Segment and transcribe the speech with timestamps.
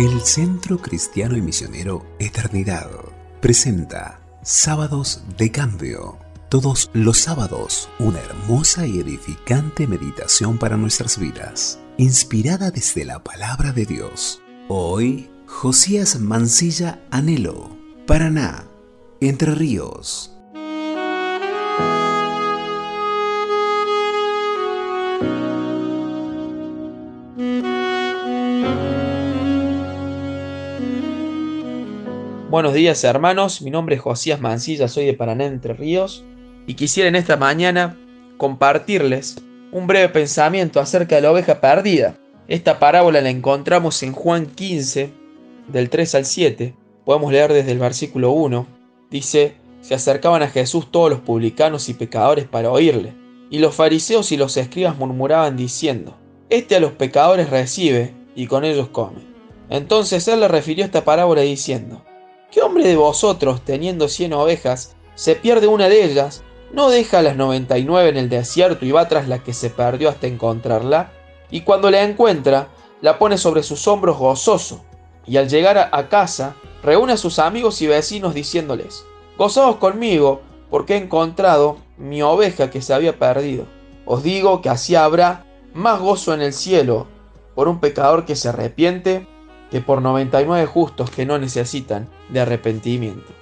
[0.00, 2.88] El Centro Cristiano y Misionero Eternidad
[3.42, 6.16] presenta Sábados de Cambio.
[6.48, 13.72] Todos los sábados, una hermosa y edificante meditación para nuestras vidas, inspirada desde la palabra
[13.72, 14.40] de Dios.
[14.68, 18.64] Hoy, Josías Mancilla Anhelo, Paraná,
[19.20, 20.34] Entre Ríos.
[32.50, 36.24] Buenos días hermanos, mi nombre es Josías Mancilla, soy de Paraná Entre Ríos
[36.66, 37.96] y quisiera en esta mañana
[38.38, 39.36] compartirles
[39.70, 42.16] un breve pensamiento acerca de la oveja perdida.
[42.48, 45.12] Esta parábola la encontramos en Juan 15,
[45.68, 46.74] del 3 al 7.
[47.04, 48.66] Podemos leer desde el versículo 1.
[49.12, 53.14] Dice, se acercaban a Jesús todos los publicanos y pecadores para oírle.
[53.48, 58.64] Y los fariseos y los escribas murmuraban diciendo, Este a los pecadores recibe y con
[58.64, 59.20] ellos come.
[59.68, 62.02] Entonces él le refirió esta parábola diciendo,
[62.50, 67.36] ¿Qué hombre de vosotros, teniendo cien ovejas, se pierde una de ellas, no deja las
[67.36, 71.12] noventa y nueve en el desierto y va tras la que se perdió hasta encontrarla?
[71.50, 72.68] Y cuando la encuentra,
[73.02, 74.84] la pone sobre sus hombros gozoso,
[75.26, 79.04] y al llegar a casa, reúne a sus amigos y vecinos diciéndoles,
[79.38, 83.66] Gozaos conmigo, porque he encontrado mi oveja que se había perdido.
[84.06, 87.06] Os digo que así habrá más gozo en el cielo
[87.54, 89.28] por un pecador que se arrepiente
[89.70, 93.32] que por 99 justos que no necesitan de arrepentimiento.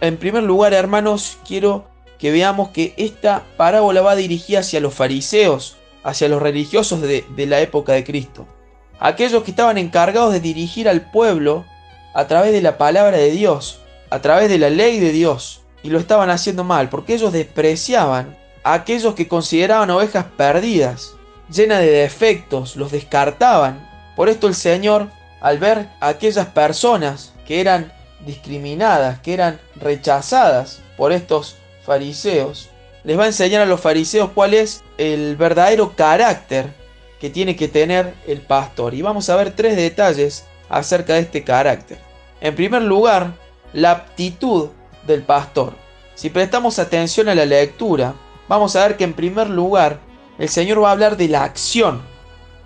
[0.00, 1.86] En primer lugar, hermanos, quiero
[2.18, 7.60] que veamos que esta parábola va dirigida hacia los fariseos, hacia los religiosos de, la
[7.60, 8.46] época de Cristo.
[8.98, 11.64] Aquellos que estaban encargados de dirigir al pueblo
[12.14, 15.90] a través de la palabra de Dios, a través de la ley de Dios, y
[15.90, 21.14] lo estaban haciendo mal, porque ellos despreciaban a aquellos que consideraban ovejas perdidas,
[21.50, 23.86] llenas de defectos, los descartaban.
[24.16, 27.92] Por esto el Señor al ver a aquellas personas que eran
[28.24, 32.70] discriminadas, que eran rechazadas por estos fariseos,
[33.04, 36.72] les va a enseñar a los fariseos cuál es el verdadero carácter
[37.20, 38.94] que tiene que tener el pastor.
[38.94, 41.98] Y vamos a ver tres detalles acerca de este carácter.
[42.40, 43.34] En primer lugar,
[43.72, 44.70] la aptitud
[45.06, 45.74] del pastor.
[46.14, 48.14] Si prestamos atención a la lectura,
[48.48, 49.98] vamos a ver que en primer lugar
[50.38, 52.02] el Señor va a hablar de la acción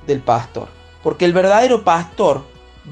[0.07, 0.69] del pastor.
[1.03, 2.45] Porque el verdadero pastor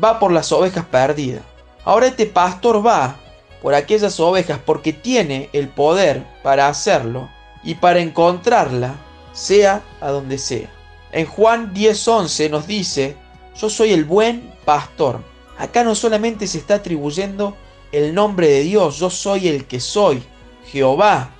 [0.02, 1.42] va por las ovejas perdidas.
[1.84, 3.16] Ahora este pastor va
[3.62, 7.28] por aquellas ovejas porque tiene el poder para hacerlo
[7.62, 8.96] y para encontrarla,
[9.32, 10.70] sea a donde sea.
[11.12, 13.16] En Juan 10:11 nos dice,
[13.56, 15.20] yo soy el buen pastor.
[15.58, 17.56] Acá no solamente se está atribuyendo
[17.92, 20.22] el nombre de Dios, yo soy el que soy,
[20.66, 21.30] Jehová,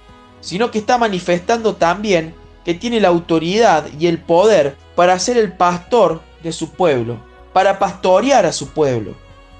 [0.40, 2.34] sino que está manifestando también
[2.64, 7.18] que tiene la autoridad y el poder para ser el pastor de su pueblo
[7.56, 9.14] para pastorear a su pueblo.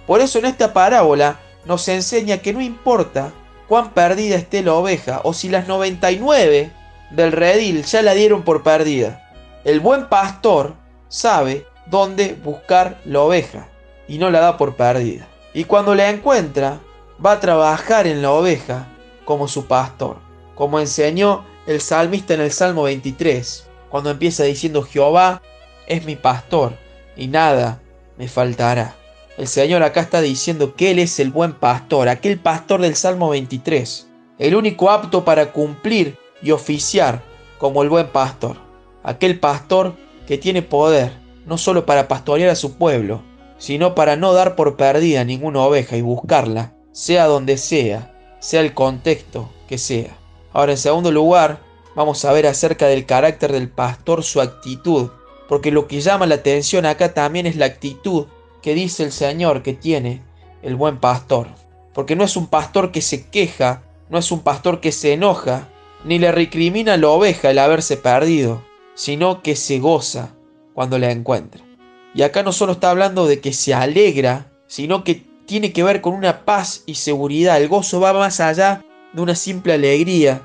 [0.07, 3.33] Por eso en esta parábola nos enseña que no importa
[3.69, 6.71] cuán perdida esté la oveja o si las 99
[7.13, 9.33] del redil ya la dieron por perdida.
[9.65, 10.75] El buen pastor
[11.09, 13.67] sabe dónde buscar la oveja
[14.07, 15.27] y no la da por perdida.
[15.55, 16.81] Y cuando la encuentra,
[17.25, 18.89] va a trabajar en la oveja
[19.25, 20.19] como su pastor,
[20.55, 25.41] como enseñó el salmista en el Salmo 23, cuando empieza diciendo Jehová
[25.87, 26.75] es mi pastor
[27.17, 27.81] y nada
[28.19, 28.97] me faltará.
[29.37, 33.29] El Señor acá está diciendo que Él es el buen pastor, aquel pastor del Salmo
[33.29, 34.07] 23,
[34.39, 37.23] el único apto para cumplir y oficiar
[37.59, 38.57] como el buen pastor,
[39.03, 39.95] aquel pastor
[40.27, 41.13] que tiene poder
[41.47, 43.23] no solo para pastorear a su pueblo,
[43.59, 48.75] sino para no dar por perdida ninguna oveja y buscarla, sea donde sea, sea el
[48.75, 50.17] contexto que sea.
[50.53, 51.61] Ahora, en segundo lugar,
[51.95, 55.11] vamos a ver acerca del carácter del pastor, su actitud
[55.49, 58.27] porque lo que llama la atención acá también es la actitud
[58.63, 60.23] que dice el Señor que tiene
[60.63, 61.49] el buen pastor.
[61.95, 65.69] Porque no es un pastor que se queja, no es un pastor que se enoja,
[66.05, 68.63] ni le recrimina a la oveja el haberse perdido,
[68.95, 70.35] sino que se goza
[70.75, 71.63] cuando la encuentra.
[72.15, 76.01] Y acá no solo está hablando de que se alegra, sino que tiene que ver
[76.01, 77.61] con una paz y seguridad.
[77.61, 80.43] El gozo va más allá de una simple alegría,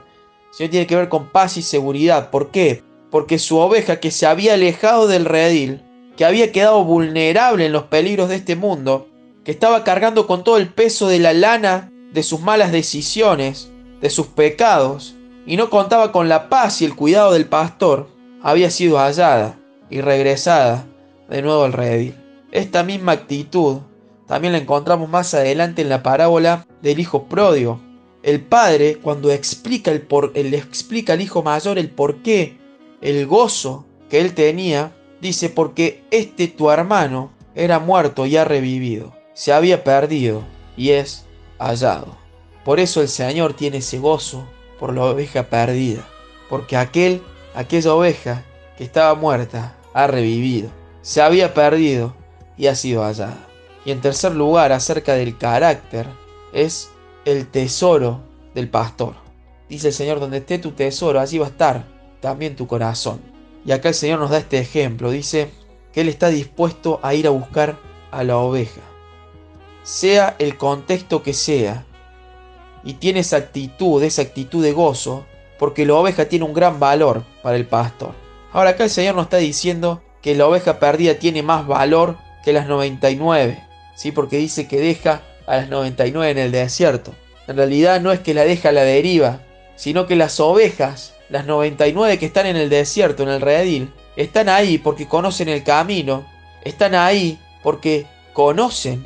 [0.51, 2.29] sino tiene que ver con paz y seguridad.
[2.29, 2.83] ¿Por qué?
[3.11, 5.83] Porque su oveja que se había alejado del redil,
[6.15, 9.09] que había quedado vulnerable en los peligros de este mundo,
[9.43, 13.69] que estaba cargando con todo el peso de la lana de sus malas decisiones,
[13.99, 15.15] de sus pecados,
[15.45, 18.07] y no contaba con la paz y el cuidado del pastor,
[18.41, 19.59] había sido hallada
[19.89, 20.87] y regresada
[21.29, 22.15] de nuevo al redil.
[22.51, 23.79] Esta misma actitud
[24.27, 27.81] también la encontramos más adelante en la parábola del hijo pródigo.
[28.23, 32.60] El padre, cuando explica el por, le explica al hijo mayor el por qué
[33.01, 39.13] el gozo que él tenía, dice, porque este tu hermano era muerto y ha revivido,
[39.33, 40.43] se había perdido
[40.77, 41.25] y es
[41.59, 42.15] hallado.
[42.63, 44.45] Por eso el Señor tiene ese gozo
[44.79, 46.07] por la oveja perdida,
[46.49, 47.21] porque aquel,
[47.55, 48.43] aquella oveja
[48.77, 50.69] que estaba muerta ha revivido,
[51.01, 52.13] se había perdido
[52.57, 53.47] y ha sido hallada.
[53.83, 56.05] Y en tercer lugar, acerca del carácter,
[56.53, 56.89] es
[57.25, 58.21] el tesoro
[58.53, 59.15] del pastor.
[59.69, 63.19] Dice el Señor, donde esté tu tesoro, allí va a estar también tu corazón.
[63.65, 65.11] Y acá el Señor nos da este ejemplo.
[65.11, 65.51] Dice
[65.91, 67.77] que Él está dispuesto a ir a buscar
[68.11, 68.81] a la oveja.
[69.83, 71.85] Sea el contexto que sea.
[72.83, 75.25] Y tiene esa actitud, esa actitud de gozo,
[75.59, 78.13] porque la oveja tiene un gran valor para el pastor.
[78.53, 82.53] Ahora acá el Señor nos está diciendo que la oveja perdida tiene más valor que
[82.53, 83.63] las 99.
[83.95, 84.11] ¿sí?
[84.11, 87.13] Porque dice que deja a las 99 en el desierto.
[87.47, 89.41] En realidad no es que la deja a la deriva,
[89.75, 94.49] sino que las ovejas las 99 que están en el desierto, en el redil, están
[94.49, 96.25] ahí porque conocen el camino,
[96.63, 99.03] están ahí porque conocen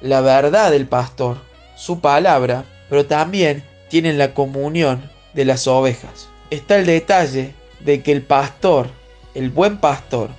[0.00, 1.38] la verdad del pastor,
[1.76, 6.28] su palabra, pero también tienen la comunión de las ovejas.
[6.50, 8.88] Está el detalle de que el pastor,
[9.34, 10.30] el buen pastor,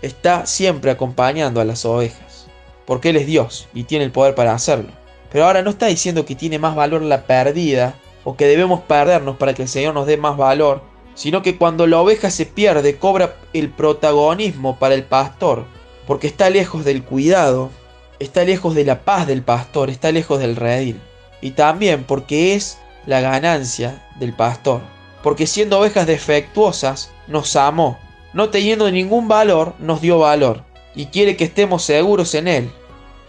[0.00, 2.46] está siempre acompañando a las ovejas,
[2.86, 4.90] porque Él es Dios y tiene el poder para hacerlo.
[5.32, 9.36] Pero ahora no está diciendo que tiene más valor la perdida o que debemos perdernos
[9.36, 10.82] para que el Señor nos dé más valor,
[11.14, 15.64] sino que cuando la oveja se pierde cobra el protagonismo para el pastor,
[16.06, 17.70] porque está lejos del cuidado,
[18.18, 21.00] está lejos de la paz del pastor, está lejos del redil,
[21.40, 24.80] y también porque es la ganancia del pastor,
[25.22, 27.98] porque siendo ovejas defectuosas nos amó,
[28.32, 30.62] no teniendo ningún valor nos dio valor,
[30.94, 32.70] y quiere que estemos seguros en él,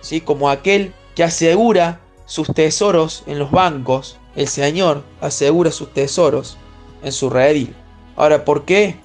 [0.02, 0.22] ¿sí?
[0.22, 6.58] como aquel que asegura sus tesoros en los bancos el Señor asegura sus tesoros
[7.04, 7.76] en su redil.
[8.16, 8.98] Ahora, ¿por qué?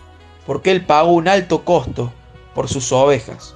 [0.47, 2.13] Porque Él pagó un alto costo
[2.55, 3.55] por sus ovejas.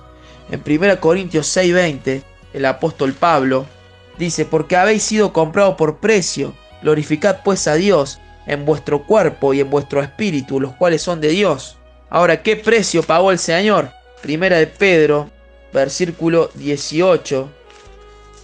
[0.50, 2.23] En 1 Corintios 6:20,
[2.53, 3.67] el apóstol Pablo
[4.19, 9.61] dice, porque habéis sido comprados por precio, glorificad pues a Dios en vuestro cuerpo y
[9.61, 11.77] en vuestro espíritu, los cuales son de Dios.
[12.11, 13.91] Ahora, ¿qué precio pagó el Señor?
[14.23, 15.31] Primera de Pedro,
[15.73, 17.50] versículo 18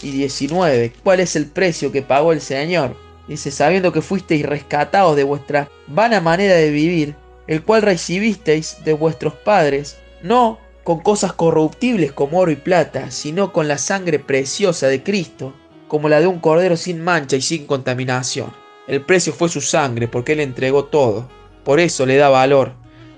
[0.02, 0.94] y 19.
[1.04, 2.96] ¿Cuál es el precio que pagó el Señor?
[3.30, 7.14] Dice, sabiendo que fuisteis rescatados de vuestra vana manera de vivir,
[7.46, 13.52] el cual recibisteis de vuestros padres, no con cosas corruptibles como oro y plata, sino
[13.52, 15.54] con la sangre preciosa de Cristo,
[15.86, 18.52] como la de un cordero sin mancha y sin contaminación.
[18.88, 21.28] El precio fue su sangre, porque Él entregó todo.
[21.62, 22.72] Por eso le da valor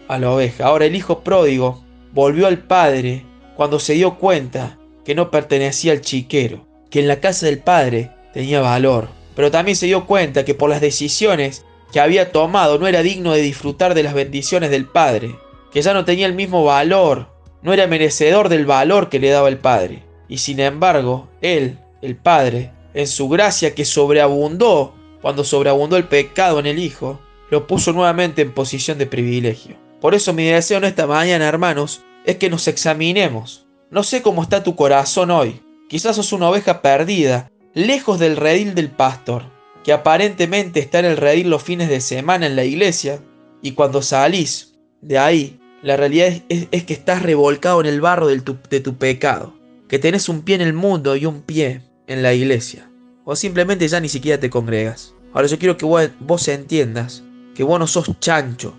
[0.08, 0.66] a la oveja.
[0.66, 1.82] Ahora el hijo pródigo
[2.12, 3.24] volvió al padre
[3.56, 8.10] cuando se dio cuenta que no pertenecía al chiquero, que en la casa del padre
[8.34, 12.86] tenía valor pero también se dio cuenta que por las decisiones que había tomado no
[12.86, 15.36] era digno de disfrutar de las bendiciones del Padre,
[15.72, 17.28] que ya no tenía el mismo valor,
[17.62, 20.02] no era merecedor del valor que le daba el Padre.
[20.28, 26.58] Y sin embargo, Él, el Padre, en su gracia que sobreabundó cuando sobreabundó el pecado
[26.58, 27.20] en el Hijo,
[27.50, 29.76] lo puso nuevamente en posición de privilegio.
[30.00, 33.66] Por eso mi deseo en esta mañana, hermanos, es que nos examinemos.
[33.90, 35.62] No sé cómo está tu corazón hoy.
[35.88, 39.44] Quizás sos una oveja perdida lejos del redil del pastor,
[39.84, 43.20] que aparentemente está en el redil los fines de semana en la iglesia,
[43.62, 48.40] y cuando salís de ahí, la realidad es, que estás revolcado en el barro de
[48.80, 49.54] tu pecado,
[49.88, 52.90] que tenés un pie en el mundo y un pie en la iglesia,
[53.24, 55.14] o simplemente ya ni siquiera te congregas.
[55.32, 57.24] Ahora yo quiero que vos, vos entiendas
[57.54, 58.74] que vos no sos chancho,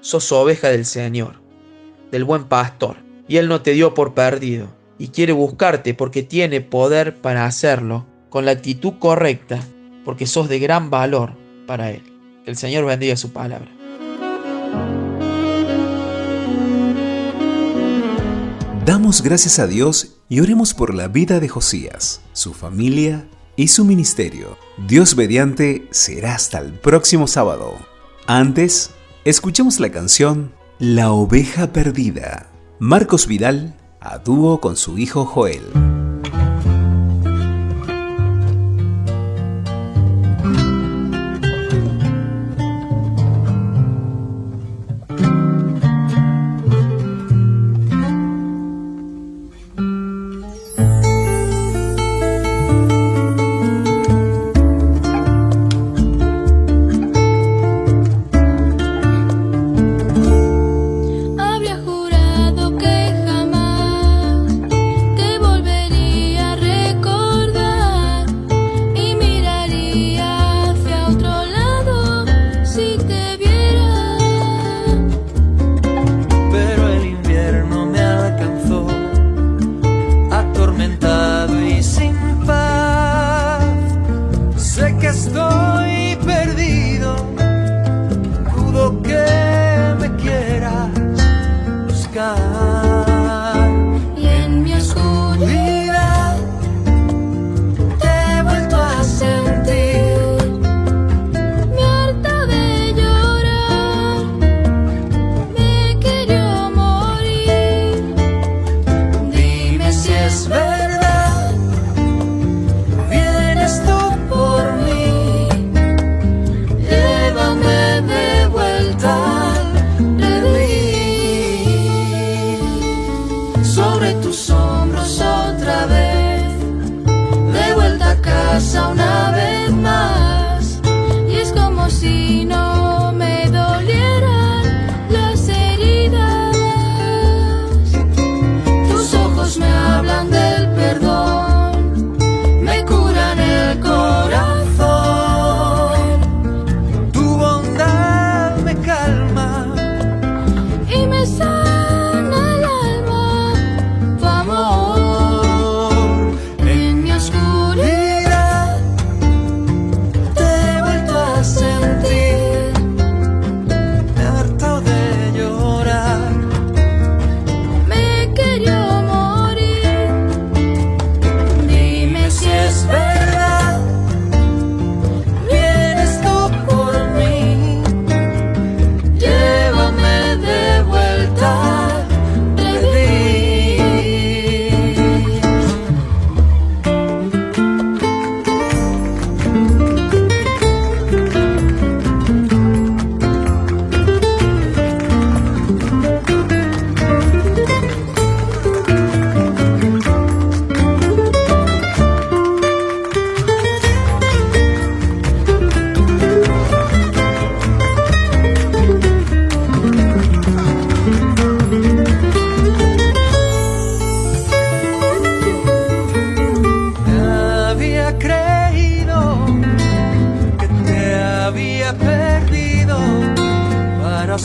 [0.00, 1.40] sos oveja del Señor,
[2.10, 2.96] del buen pastor,
[3.26, 8.06] y Él no te dio por perdido, y quiere buscarte porque tiene poder para hacerlo
[8.34, 9.60] con la actitud correcta,
[10.04, 11.34] porque sos de gran valor
[11.68, 12.02] para Él.
[12.44, 13.70] Que el Señor bendiga su palabra.
[18.84, 23.24] Damos gracias a Dios y oremos por la vida de Josías, su familia
[23.54, 24.58] y su ministerio.
[24.88, 27.76] Dios mediante será hasta el próximo sábado.
[28.26, 28.90] Antes,
[29.24, 32.50] escuchemos la canción La oveja perdida.
[32.80, 35.62] Marcos Vidal a dúo con su hijo Joel.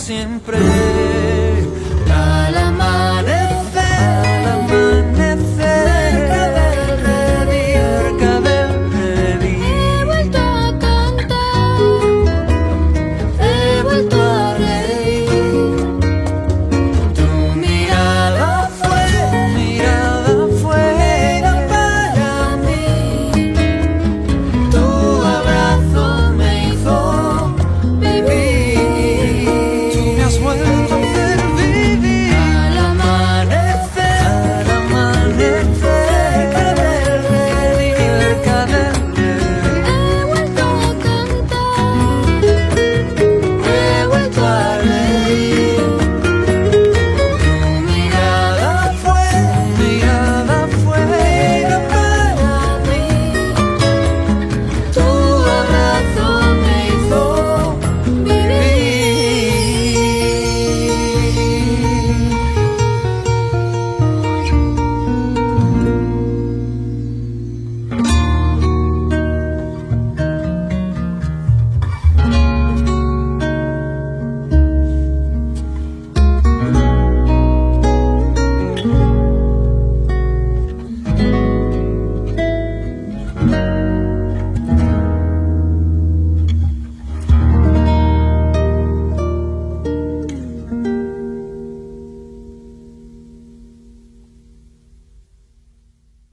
[0.09, 1.08] Siempre.